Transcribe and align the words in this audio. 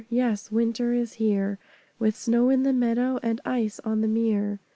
Yes, 0.09 0.51
Winter 0.51 0.93
is 0.93 1.13
here; 1.21 1.59
With 1.99 2.15
snow 2.15 2.49
on 2.51 2.63
the 2.63 2.73
meadow, 2.73 3.19
And 3.21 3.39
ice 3.45 3.79
on 3.81 4.01
the 4.01 4.07
mere. 4.07 4.59